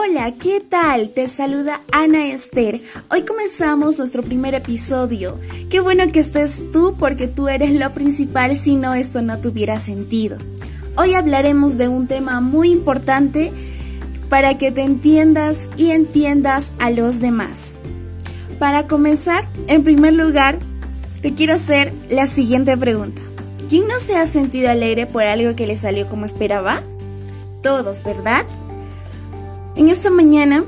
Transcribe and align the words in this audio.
Hola, 0.00 0.30
¿qué 0.30 0.60
tal? 0.60 1.10
Te 1.10 1.26
saluda 1.26 1.80
Ana 1.90 2.28
Esther. 2.28 2.80
Hoy 3.10 3.22
comenzamos 3.22 3.98
nuestro 3.98 4.22
primer 4.22 4.54
episodio. 4.54 5.36
Qué 5.70 5.80
bueno 5.80 6.04
que 6.12 6.20
estés 6.20 6.62
tú 6.72 6.94
porque 7.00 7.26
tú 7.26 7.48
eres 7.48 7.72
lo 7.72 7.92
principal 7.92 8.54
si 8.54 8.76
no 8.76 8.94
esto 8.94 9.22
no 9.22 9.40
tuviera 9.40 9.80
sentido. 9.80 10.38
Hoy 10.96 11.14
hablaremos 11.14 11.78
de 11.78 11.88
un 11.88 12.06
tema 12.06 12.40
muy 12.40 12.70
importante 12.70 13.50
para 14.28 14.56
que 14.56 14.70
te 14.70 14.82
entiendas 14.82 15.68
y 15.76 15.90
entiendas 15.90 16.74
a 16.78 16.90
los 16.90 17.18
demás. 17.18 17.76
Para 18.60 18.86
comenzar, 18.86 19.48
en 19.66 19.82
primer 19.82 20.12
lugar, 20.12 20.60
te 21.22 21.34
quiero 21.34 21.54
hacer 21.54 21.92
la 22.08 22.28
siguiente 22.28 22.76
pregunta. 22.76 23.20
¿Quién 23.68 23.88
no 23.88 23.98
se 23.98 24.16
ha 24.16 24.26
sentido 24.26 24.70
alegre 24.70 25.06
por 25.06 25.24
algo 25.24 25.56
que 25.56 25.66
le 25.66 25.76
salió 25.76 26.08
como 26.08 26.24
esperaba? 26.24 26.84
Todos, 27.64 28.04
¿verdad? 28.04 28.46
En 29.78 29.86
esta 29.86 30.10
mañana 30.10 30.64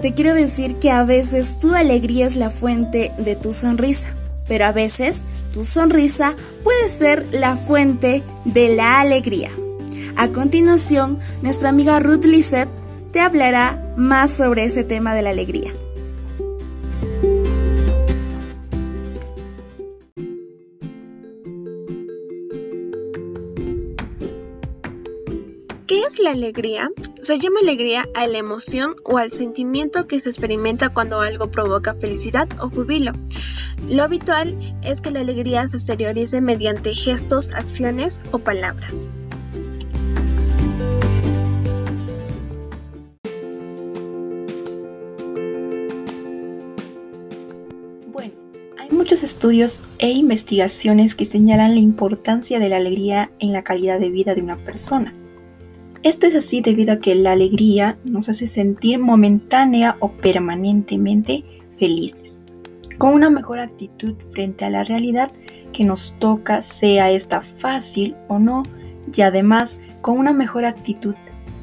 te 0.00 0.14
quiero 0.14 0.32
decir 0.32 0.76
que 0.76 0.90
a 0.90 1.04
veces 1.04 1.58
tu 1.58 1.74
alegría 1.74 2.24
es 2.24 2.34
la 2.34 2.48
fuente 2.48 3.12
de 3.18 3.36
tu 3.36 3.52
sonrisa, 3.52 4.16
pero 4.48 4.64
a 4.64 4.72
veces 4.72 5.22
tu 5.52 5.64
sonrisa 5.64 6.34
puede 6.64 6.88
ser 6.88 7.26
la 7.32 7.56
fuente 7.56 8.22
de 8.46 8.74
la 8.74 9.00
alegría. 9.00 9.50
A 10.16 10.28
continuación, 10.28 11.18
nuestra 11.42 11.68
amiga 11.68 12.00
Ruth 12.00 12.24
Lisette 12.24 12.70
te 13.12 13.20
hablará 13.20 13.94
más 13.98 14.30
sobre 14.30 14.64
ese 14.64 14.82
tema 14.82 15.14
de 15.14 15.20
la 15.20 15.28
alegría. 15.28 15.70
¿Qué 25.86 26.00
es 26.00 26.18
la 26.18 26.30
alegría? 26.30 26.90
Se 27.22 27.38
llama 27.38 27.60
alegría 27.62 28.08
a 28.14 28.26
la 28.26 28.38
emoción 28.38 28.96
o 29.04 29.16
al 29.16 29.30
sentimiento 29.30 30.08
que 30.08 30.18
se 30.18 30.28
experimenta 30.28 30.88
cuando 30.88 31.20
algo 31.20 31.52
provoca 31.52 31.94
felicidad 31.94 32.48
o 32.60 32.68
jubilo. 32.68 33.12
Lo 33.88 34.02
habitual 34.02 34.58
es 34.82 35.00
que 35.00 35.12
la 35.12 35.20
alegría 35.20 35.68
se 35.68 35.76
exteriorice 35.76 36.40
mediante 36.40 36.92
gestos, 36.94 37.52
acciones 37.52 38.24
o 38.32 38.40
palabras. 38.40 39.14
Bueno, 48.12 48.32
hay 48.80 48.90
muchos 48.90 49.22
estudios 49.22 49.78
e 50.00 50.10
investigaciones 50.10 51.14
que 51.14 51.26
señalan 51.26 51.74
la 51.74 51.80
importancia 51.80 52.58
de 52.58 52.68
la 52.68 52.78
alegría 52.78 53.30
en 53.38 53.52
la 53.52 53.62
calidad 53.62 54.00
de 54.00 54.10
vida 54.10 54.34
de 54.34 54.42
una 54.42 54.56
persona. 54.56 55.14
Esto 56.02 56.26
es 56.26 56.34
así 56.34 56.60
debido 56.60 56.94
a 56.94 56.98
que 56.98 57.14
la 57.14 57.30
alegría 57.30 57.96
nos 58.04 58.28
hace 58.28 58.48
sentir 58.48 58.98
momentánea 58.98 59.96
o 60.00 60.10
permanentemente 60.10 61.44
felices, 61.78 62.38
con 62.98 63.14
una 63.14 63.30
mejor 63.30 63.60
actitud 63.60 64.14
frente 64.32 64.64
a 64.64 64.70
la 64.70 64.82
realidad 64.82 65.30
que 65.72 65.84
nos 65.84 66.14
toca, 66.18 66.62
sea 66.62 67.12
esta 67.12 67.42
fácil 67.58 68.16
o 68.26 68.40
no, 68.40 68.64
y 69.14 69.22
además 69.22 69.78
con 70.00 70.18
una 70.18 70.32
mejor 70.32 70.64
actitud 70.64 71.14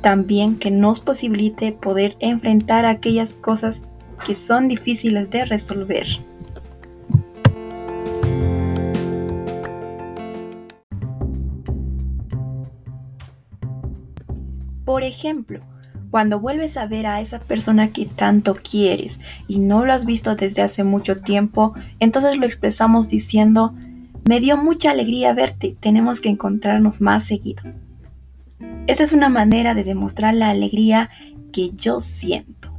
también 0.00 0.58
que 0.58 0.70
nos 0.70 1.00
posibilite 1.00 1.72
poder 1.72 2.16
enfrentar 2.18 2.86
aquellas 2.86 3.34
cosas 3.36 3.82
que 4.24 4.34
son 4.34 4.66
difíciles 4.66 5.28
de 5.30 5.44
resolver. 5.44 6.06
Por 14.92 15.04
ejemplo, 15.04 15.60
cuando 16.10 16.38
vuelves 16.38 16.76
a 16.76 16.84
ver 16.84 17.06
a 17.06 17.22
esa 17.22 17.38
persona 17.38 17.94
que 17.94 18.04
tanto 18.04 18.54
quieres 18.54 19.20
y 19.48 19.58
no 19.58 19.86
lo 19.86 19.94
has 19.94 20.04
visto 20.04 20.36
desde 20.36 20.60
hace 20.60 20.84
mucho 20.84 21.22
tiempo, 21.22 21.72
entonces 21.98 22.36
lo 22.36 22.44
expresamos 22.44 23.08
diciendo, 23.08 23.72
me 24.28 24.38
dio 24.38 24.58
mucha 24.58 24.90
alegría 24.90 25.32
verte, 25.32 25.78
tenemos 25.80 26.20
que 26.20 26.28
encontrarnos 26.28 27.00
más 27.00 27.24
seguido. 27.24 27.62
Esta 28.86 29.02
es 29.02 29.14
una 29.14 29.30
manera 29.30 29.72
de 29.72 29.82
demostrar 29.82 30.34
la 30.34 30.50
alegría 30.50 31.08
que 31.54 31.70
yo 31.74 32.02
siento. 32.02 32.71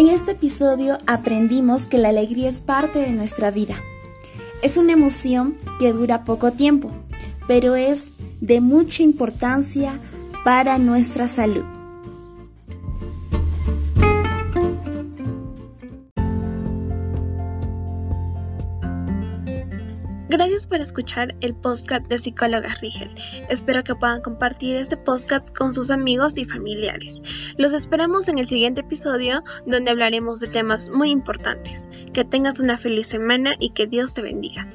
En 0.00 0.08
este 0.08 0.30
episodio 0.30 0.96
aprendimos 1.06 1.84
que 1.84 1.98
la 1.98 2.08
alegría 2.08 2.48
es 2.48 2.62
parte 2.62 3.00
de 3.00 3.10
nuestra 3.10 3.50
vida. 3.50 3.76
Es 4.62 4.78
una 4.78 4.94
emoción 4.94 5.58
que 5.78 5.92
dura 5.92 6.24
poco 6.24 6.52
tiempo, 6.52 6.90
pero 7.46 7.76
es 7.76 8.12
de 8.40 8.62
mucha 8.62 9.02
importancia 9.02 10.00
para 10.42 10.78
nuestra 10.78 11.28
salud. 11.28 11.66
Gracias 20.30 20.68
por 20.68 20.80
escuchar 20.80 21.34
el 21.40 21.56
podcast 21.56 22.06
de 22.06 22.16
Psicóloga 22.16 22.72
Rigel. 22.80 23.10
Espero 23.48 23.82
que 23.82 23.96
puedan 23.96 24.22
compartir 24.22 24.76
este 24.76 24.96
podcast 24.96 25.50
con 25.58 25.72
sus 25.72 25.90
amigos 25.90 26.38
y 26.38 26.44
familiares. 26.44 27.20
Los 27.58 27.72
esperamos 27.72 28.28
en 28.28 28.38
el 28.38 28.46
siguiente 28.46 28.82
episodio 28.82 29.42
donde 29.66 29.90
hablaremos 29.90 30.38
de 30.38 30.46
temas 30.46 30.88
muy 30.88 31.10
importantes. 31.10 31.88
Que 32.12 32.24
tengas 32.24 32.60
una 32.60 32.78
feliz 32.78 33.08
semana 33.08 33.54
y 33.58 33.70
que 33.70 33.88
Dios 33.88 34.14
te 34.14 34.22
bendiga. 34.22 34.72